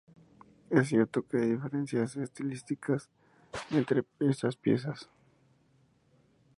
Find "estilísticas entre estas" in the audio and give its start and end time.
2.15-4.55